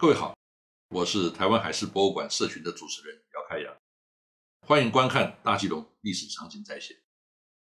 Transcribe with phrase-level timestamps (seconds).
[0.00, 0.32] 各位好，
[0.90, 3.76] 我是台湾海事博物馆社群的主持人姚开阳，
[4.60, 6.96] 欢迎观看大基隆历史场景再现。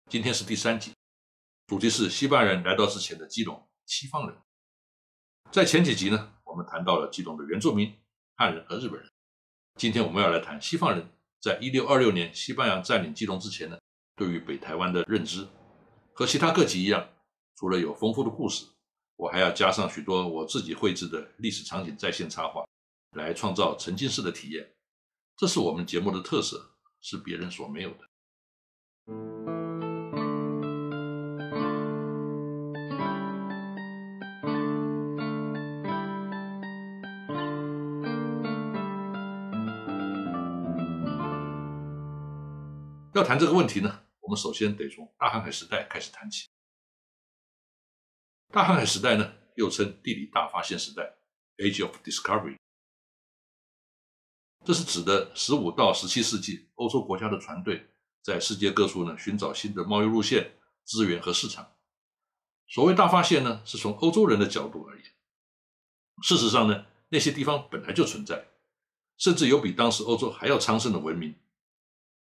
[0.08, 0.94] 今天是第三集，
[1.66, 4.38] 主题是西班牙人来到之前的基隆西方人。
[5.50, 7.92] 在前几集呢，我们谈到了基隆的原住民
[8.36, 9.10] 汉人和日本人。
[9.74, 13.76] 今天我们要来谈西方人在一六二六年西班牙占领基隆之前呢，
[14.14, 15.48] 对于北台湾的认知。
[16.14, 17.08] 和其他各集一样，
[17.56, 18.66] 除了有丰富的故事。
[19.20, 22.64] 我还要加上许多我自己绘制的历史场景在线插画，
[23.10, 24.72] 来创造沉浸式的体验。
[25.36, 26.70] 这是我们节目的特色，
[27.02, 27.98] 是别人所没有的。
[43.12, 46.48] 要谈这个问题呢，我们首先得从大航海时代开始谈起。
[48.52, 51.14] 大航海时代呢，又称地理大发现时代
[51.58, 52.56] （Age of Discovery）。
[54.64, 57.86] 这是指的十五到十七世纪欧洲国家的船队
[58.22, 61.76] 在世界各处呢寻找新的贸易路线、资源和市场。
[62.66, 65.04] 所谓大发现呢，是从欧洲人的角度而言。
[66.22, 68.48] 事实上呢，那些地方本来就存在，
[69.16, 71.36] 甚至有比当时欧洲还要昌盛的文明。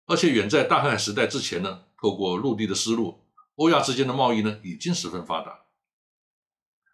[0.06, 3.20] 而且远在大航海时代之前呢，透过陆地的丝路，
[3.56, 5.66] 欧亚之间的贸易呢已经十分发达。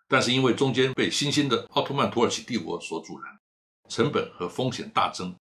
[0.08, 3.40] 但是因为中间被新兴的奥特曼土耳其帝国所阻拦，
[3.88, 5.36] 成本和风险大增，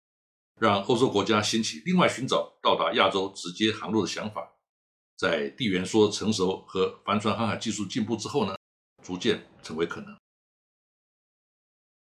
[0.59, 4.51] 让欧洲国家兴起另外寻找到达亚洲直接航路的想法。
[5.17, 8.55] 在地缘说成熟和帆船航海技术进步之后呢，
[9.03, 10.17] 逐渐成为可能。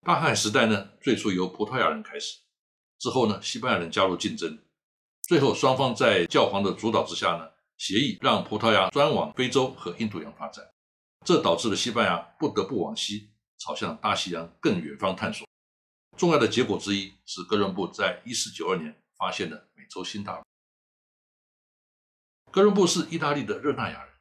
[0.07, 2.39] 大航海时代呢，最初由葡萄牙人开始，
[2.99, 4.57] 之后呢，西班牙人加入竞争，
[5.23, 10.65] 最后双方在教皇的主导之下呢，协议让葡萄牙专往非洲和印度洋发展。
[11.27, 15.45] 这导致了西班牙不得不往西，朝向大西洋更远方探索。
[16.17, 20.45] 重要的结果之一是哥伦布在1492年发现了美洲新大陆。
[22.53, 24.15] 哥伦布是意大利的热那亚人，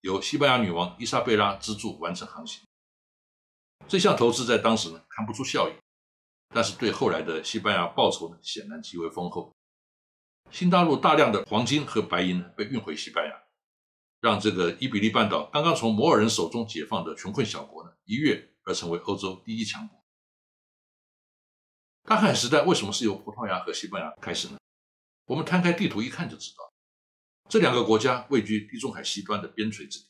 [0.00, 2.60] 由西班牙女王伊莎贝拉资助完成航行。
[3.86, 5.74] 这项投资在当时呢看不出效益，
[6.48, 9.54] 但是对后来的西班牙报酬呢显然极为丰厚。
[10.50, 13.45] 新大陆大量的黄金和白银呢被运回西班牙。
[14.20, 20.04] 让这个伊比利半岛刚刚从摩尔人手中解放的穷困小国呢，一跃而成为欧洲第一强国。
[22.04, 24.58] 大航海时代为什么是由葡萄牙和西班牙开始呢？
[25.26, 26.72] 我们摊开地图一看就知道，
[27.48, 30.06] 这两个国家位居地中海西端的边陲之地，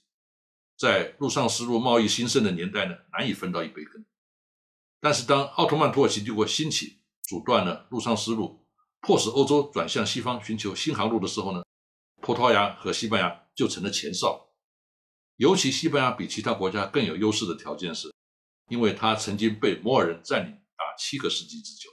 [0.77, 4.05] 在陆上丝路贸易兴盛的年代呢，难以分到一杯羹。
[5.01, 8.67] 但是当奥特曼土耳其帝国兴起，阻断了陆上丝路，
[9.01, 11.65] 迫使欧洲转向西方寻求新航路的时候呢，
[12.27, 13.43] 葡萄牙和西班牙。
[13.57, 14.51] 就成了前哨，
[15.37, 18.13] 尤其西班牙比其他国家更有优势的条件是，
[18.69, 21.89] 因为它曾经被摩尔人占领达七个世纪之久，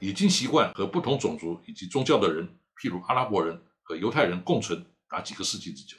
[0.00, 5.96] 已经习惯和不同种族以及宗教的人，譬如阿拉伯人和犹太人共存达几个世纪之久，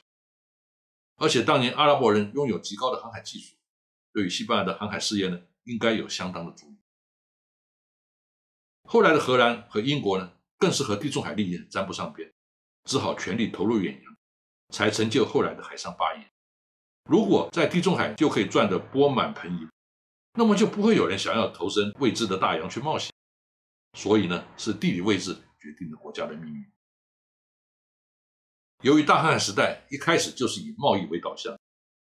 [1.15, 3.55] 而且当年阿拉伯人拥有极高的航海技术，
[4.13, 6.77] 对于西班牙的航海事业呢，应该有相当的助力。
[8.83, 12.31] 后来的荷兰和英国呢，更是和地中海利益沾不上边，
[12.85, 14.11] 只好全力投入远洋。
[14.73, 16.25] 才成就后来的海上霸业。
[17.09, 19.69] 如果在地中海就可以赚得钵满盆盈，
[20.35, 23.11] 那么就不会有人想要投身未知的大洋去冒险。
[23.97, 26.71] 所以呢，是地理位置决定了国家的命运。
[28.81, 31.53] 由于大航海时代一开始就是以贸易为导向，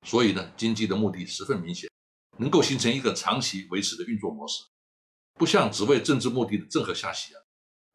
[0.08, 1.90] 所以呢，经济的目的十分明显，
[2.38, 4.64] 能够形成一个长期维持的运作模式。
[5.34, 7.44] 不像只为政治目的的郑和下西洋，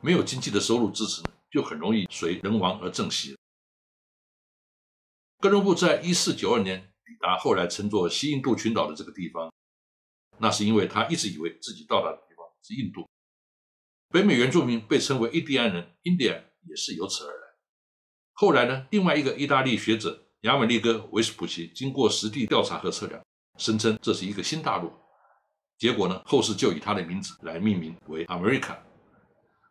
[0.03, 3.37] 没有经济的收入支持，就很容易随人亡而正息。
[5.41, 9.53] 哥伦布在一四九二年抵达后来称作西印度群岛的这个地方，
[10.39, 13.09] 那是因为他一直以为自己到达的地方是印度。
[14.09, 17.49] 北美原住民被称为印第安人，India 也是由此而来。
[18.33, 23.23] 后来呢，另外一个意大利学者亚美利哥·维斯普奇经过实地调查和测量，
[23.59, 24.93] 声称这是一个新大陆。
[25.77, 28.77] 结果呢，后世就以他的名字来命名为 America。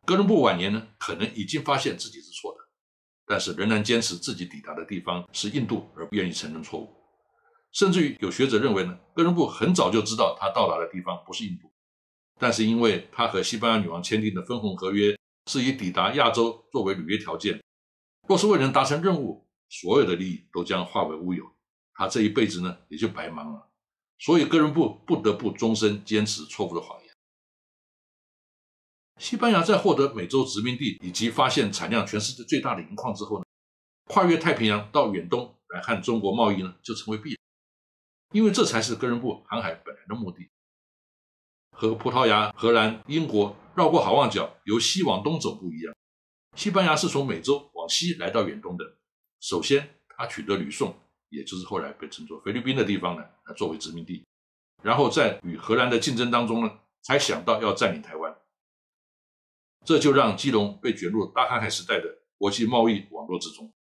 [0.08, 2.60] 哥伦布晚年呢，可能已经发现自己是错的。
[3.26, 6.96] 但是仍然坚持自己抵达的地方是印度，而不愿意承认错误。
[7.74, 11.70] 甚至于有学者认为呢，哥伦布很早就知道他到达的地方不是印度，
[12.40, 17.62] 但是因为他和西班牙女王签订的分红合约是以抵达亚洲作为履约条件，
[18.30, 21.44] 若是未能达成任务，所有的利益都将化为乌有，
[21.94, 23.70] 他这一辈子呢也就白忙了。
[24.20, 27.07] 所以哥伦布不得不终身坚持错误的谎言。
[29.18, 33.46] 西班牙在获得美洲殖民地以及发现产量全世界最大的银矿之后呢，
[34.06, 37.38] 跨越太平洋到远东来和中国贸易呢，就成为必然，
[38.32, 40.48] 因为这才是哥伦布航海本来的目的。
[41.72, 45.96] 和葡萄牙、荷兰、英国绕过好望角，由西往东走不一样。
[46.56, 48.86] 西班牙是从美洲往西来到远东的。
[49.40, 50.96] 首先，他取得吕宋，
[51.30, 54.24] 也就是后来被称作菲律宾的地方呢，来作为殖民地。
[54.84, 58.36] 然后在与荷兰的竞争当中呢，才想到要占领台湾。
[59.88, 63.74] 这就让基隆被卷入大航海时代的国际贸易网络之中。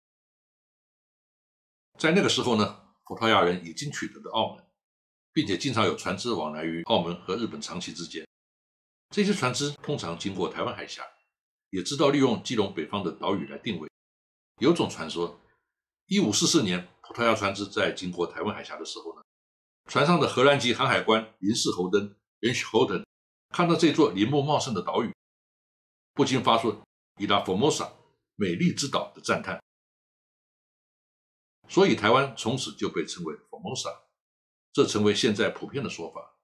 [1.98, 4.64] 在那个时候呢，葡萄牙人已经取得了澳门。
[5.34, 8.26] 并且经常有船只往来于澳门和日本长崎之间，
[9.10, 11.04] 这些船只通常经过台湾海峡，
[11.72, 13.90] 也知道利用基隆北方的岛屿来定位。
[14.62, 15.38] 有种传说，
[16.06, 19.22] 一五四四年葡萄牙船只在经过台湾海峡的时候呢，
[19.90, 23.06] 船上的荷兰籍航海官林士侯登 （Rens h o d e n
[23.50, 25.14] 看到这座林木茂盛的岛屿，
[26.16, 26.82] 不禁发出
[27.18, 27.92] “Ila Formosa”
[28.36, 29.62] 美丽之岛的赞叹，
[31.68, 34.00] 所以台湾从此就被称为 Formosa。
[34.72, 36.36] 这成为现在普遍的说法，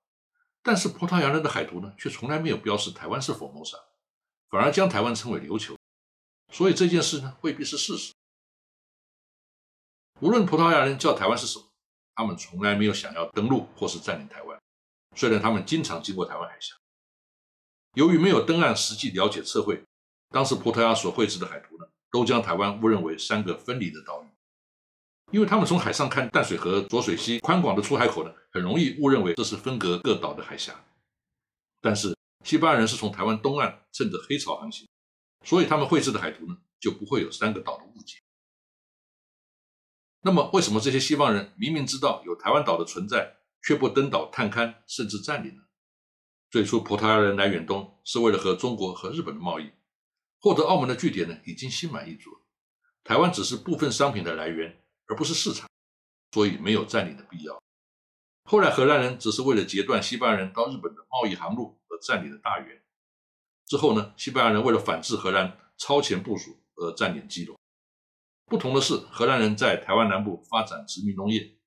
[0.62, 3.77] 但是葡萄牙人的海图呢，却从来没有标示台湾是佛摩萨，
[4.50, 5.77] 反而将台湾称为琉球，
[6.50, 8.13] 所以这件事呢，未必是事实。
[10.21, 11.65] 无论葡萄牙人叫台湾是什么，
[12.15, 14.62] 他们从来没有想要登陆或是占领台湾，
[15.15, 16.74] 虽然他们经常经过台湾海峡。
[17.93, 19.83] 由于没有登岸实际了解测绘，
[20.29, 24.27] 当时葡萄牙所绘制的海图呢，都将台湾误认为三个分离的岛屿。
[25.31, 30.83] 因为他们从海上看淡水河浊水溪宽广的出海口呢，很容易误认为这是分隔各岛的海峡。
[31.81, 32.15] 但是
[32.45, 34.88] 西班牙人是从台湾东岸趁着黑潮航行，
[35.45, 38.17] 所以他们绘制的海图呢就不会有三个岛的误解。
[40.21, 45.63] 那么为什么这些西方人明明知道有台湾岛的存在，却不登岛探勘甚至占领呢？
[46.51, 49.71] 最初葡萄牙人来远东是为了和中国和日本的贸易，
[50.39, 52.30] 获得澳门的据点呢已经心满意足，
[53.03, 54.77] 台湾只是部分商品的来源。
[55.07, 55.69] 而不是市场，
[56.31, 57.62] 所以没有占领的必要。
[58.45, 62.81] 后来荷兰人只是为了截断西班牙人到日本的贸易航路而占领了大员。
[63.65, 67.59] 之后呢，西班牙人为了反制荷兰超前部署而占领基隆。
[68.45, 71.57] 不同的是，荷兰人在台湾南部发展殖民农业，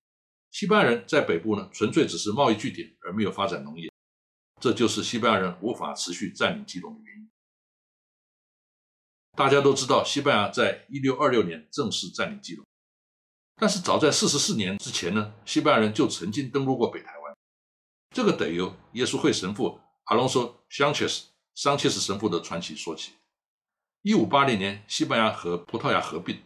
[0.50, 3.92] 西班牙人在北部呢纯粹只是贸易据点而没有发展农业。
[4.64, 7.30] 这就是西班牙人无法持续占领基隆的原因。
[9.36, 12.64] 大家都知道，西班牙在一六二六年正式占领基隆。
[13.56, 17.36] 但是早在四十四年之前呢，西班牙人就曾经登陆过北台湾。
[18.14, 23.12] 这个得由耶稣会神父阿隆索桑切斯桑切斯神父的传奇说起。
[24.00, 26.42] 一五八零年，西班牙和葡萄牙合并。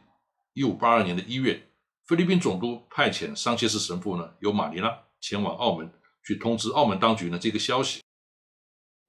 [0.55, 1.71] 一五八二年的一月，
[2.07, 5.89] 菲律宾总督派遣桑切斯神父呢，由马尼拉前往澳门
[6.27, 8.03] 去通知澳门当局呢这个消息。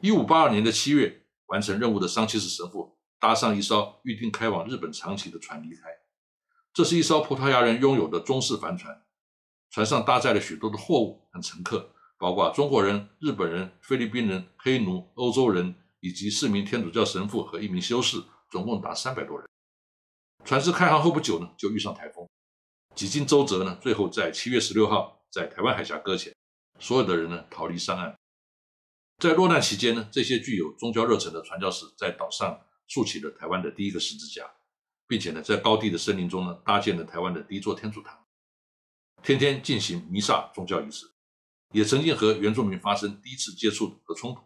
[0.01, 5.89] 一五八二年的七月，完成任务的桑切斯神父搭上一艘预定开往日本长崎的船离开。
[6.71, 9.03] 这是一艘葡萄牙人拥有的中式帆船，
[9.69, 19.45] 船上搭载了许多的货物和乘客，包括中国人、日本人、菲律宾人、黑奴、欧洲人以及四名天主教神父和一名修士，总共达三百多人。
[20.45, 22.25] 船只开航后不久呢，就遇上台风，
[22.95, 26.33] 几经周折呢，最后在七月十六号在台湾海峡搁浅，
[26.79, 28.17] 所有的人呢逃离上岸。
[29.19, 34.49] 在落难期间呢，这些具有宗教热忱的传教士在岛上竖起了台湾的第一个十字架。
[35.09, 38.15] 并且呢，在高地的森林中呢，搭建了台湾的第一座天主堂，
[39.23, 41.07] 天天进行弥撒宗教仪式，
[41.73, 44.41] 也曾经和原住民发生第一次接触和冲突。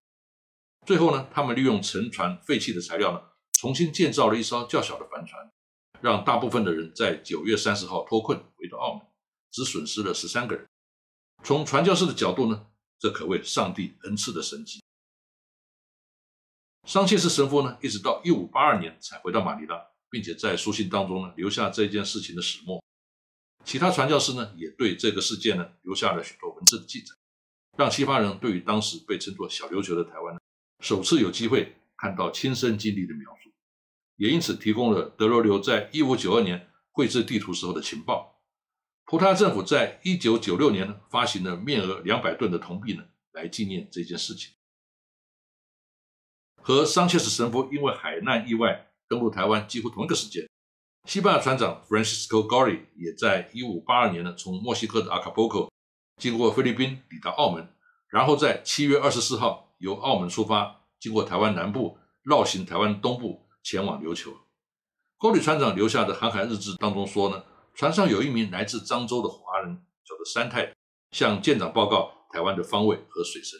[0.86, 3.22] 最后呢，他们利用沉船废弃的材料呢，
[3.60, 5.52] 重新建造了一艘较小的帆船，
[6.00, 9.06] 让大部分的人在九月三十号脱困回到澳门，
[9.52, 10.66] 只损失了十三个人。
[11.44, 12.68] 从传教士的角度呢，
[13.04, 14.82] 这可谓上帝恩赐的神迹。
[16.88, 19.76] 桑切斯神父呢，一直到一五八二年才回到马尼拉。
[20.10, 22.82] 并且在书信当中呢，留下这件事情的始末。
[23.66, 27.16] 其他传教士呢，也对这个事件呢，留下了许多文字的记载，
[27.76, 30.40] 让西方人对于当时被称作“小琉球”的台湾呢，
[30.82, 33.52] 首次有机会看到亲身经历的描述，
[34.18, 38.33] 也因此提供了德罗留在一五九二年绘制地图时候的情报。
[39.06, 44.54] 葡萄牙政府在一九九六年，发行了面额两百吨的铜币呢，来纪念这件事情。
[46.62, 48.90] 和桑切斯神父因为海难意外。
[49.10, 50.50] 登陆台湾几乎同一个时间，
[51.08, 55.70] 西班牙船长 Francisco Gori 也在1582年呢，从墨西哥的阿卡波科
[56.18, 57.68] 经过菲律宾抵达澳门，
[58.08, 64.32] 然后在7月24号由澳门出发，经过台湾南部绕行台湾东部前往琉球。
[65.20, 69.76] 高里船长留下的航海日志当中说呢，船上有一名来自漳州的华人，
[70.06, 70.74] 叫做三太，
[71.12, 73.60] 向舰长报告台湾的方位和水深，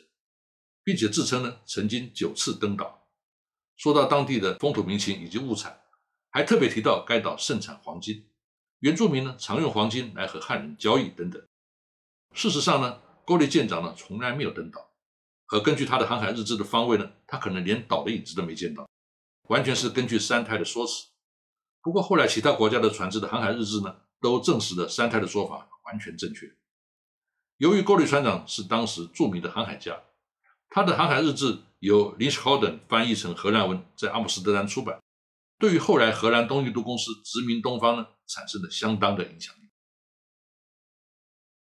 [0.84, 3.08] 并且自称呢曾经九次登岛。
[3.76, 5.82] 说到当地的风土民情以及物产，
[6.30, 8.30] 还特别提到该岛盛产黄金，
[8.80, 11.42] 原住民呢常用黄金来和汉人交易等等。
[12.34, 14.92] 事实上呢，高丽舰长呢从来没有登岛，
[15.48, 18.88] 而根据他的航海日志的方位呢，他可能连岛的影子都没见到，
[19.50, 21.08] 完全是根据三太的说辞。
[21.84, 26.50] 不过后来其他国家的船只的航海日志呢，都证实了三太的说法完全正确。
[27.58, 30.02] 由于沟里船长是当时著名的航海家，
[30.70, 35.02] 他的航海日志由林斯豪登翻译成荷兰文，在阿姆斯特丹出版，
[35.60, 39.60] 对于后来荷兰东印度公司殖民东方呢，产生了相当的影响力。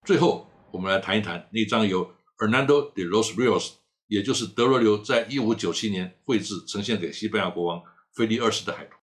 [0.07, 3.77] 最后，我们来谈一谈那张由 Hernando de los Rios，
[4.09, 8.99] 也就是德罗留在1597年绘制呈现给西班牙国王菲利二世的海图。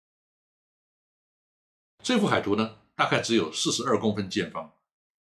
[2.02, 4.72] 这幅海图呢，大概只有42公分见方。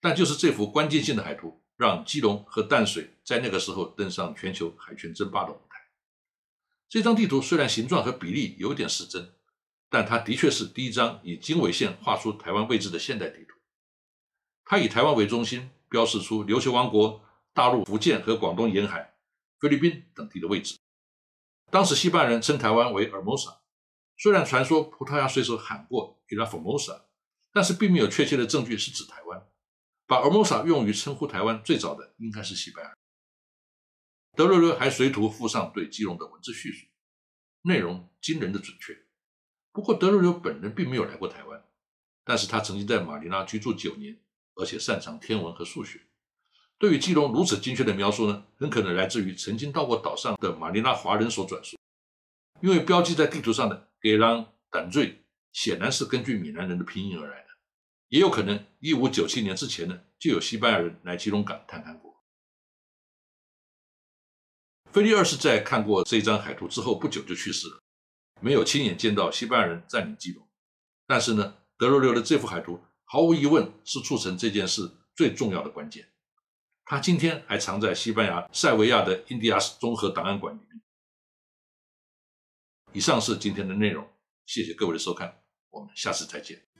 [0.02, 5.78] 但就是这幅关键性的海图，让基隆和淡水在那个时候登上全球海权争霸的舞台。
[6.90, 9.34] 这张地图虽然形状和比例有点失真，
[9.90, 13.56] 但它的确是第一张以经纬线画出台湾位置的现代地图。
[14.66, 19.14] 它以台湾为中心，标示出琉球王国、大陆、福建和广东沿海、
[19.60, 20.78] 菲律宾等地的位置。
[21.72, 23.62] 当时西班牙人称台湾为尔摩萨，
[24.18, 27.06] 虽然传说葡萄牙水手喊过伊拉福摩萨，
[27.52, 29.48] 但是并没有确切的证据是指台湾。
[30.06, 32.94] 把 Formosa 用于称呼台湾最早的应该是西班牙。
[34.36, 36.88] 德罗留还随图附上对基隆的文字叙述，
[37.62, 38.98] 内容惊人的准确。
[39.72, 41.64] 不过德罗留本人并没有来过台湾，
[42.24, 44.20] 但是他曾经在马尼拉居住九年，
[44.56, 46.02] 而且擅长天文和数学。
[46.78, 51.78] 对于基隆如此精确的描述呢，很可能来自于曾经到过岛上的马尼拉华人所转述。
[52.62, 57.48] 因为标记在地图上的给朗胆瑞显然是根据闽南人的拼音而来的。
[58.10, 62.22] 也有可能，一五九七年之前呢，就有西班牙人来基隆港探勘过。
[64.92, 67.82] 菲利二世在看过这张海图之后不久就去世了，
[68.42, 70.46] 没有亲眼见到西班牙人占领基隆。
[71.08, 76.10] 但是呢，德罗留的这幅海图毫无疑问是促成这件事最重要的关键。
[76.84, 80.83] 他今天还藏在西班牙塞维亚的印第亚斯综合档案馆里面。
[82.94, 84.08] 以上是今天的内容，
[84.46, 86.73] 谢谢各位的收看，我们下次再见。